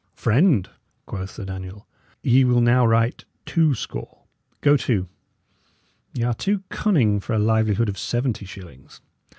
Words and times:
"Friend," 0.15 0.67
quoth 1.05 1.29
Sir 1.29 1.45
Daniel, 1.45 1.87
"ye 2.23 2.43
will 2.43 2.59
now 2.59 2.87
write 2.87 3.25
two 3.45 3.75
score. 3.75 4.23
Go 4.61 4.75
to! 4.75 5.07
y' 6.15 6.23
are 6.23 6.33
too 6.33 6.63
cunning 6.69 7.19
for 7.19 7.33
a 7.33 7.37
livelihood 7.37 7.87
of 7.87 7.99
seventy 7.99 8.45
shillings. 8.45 9.01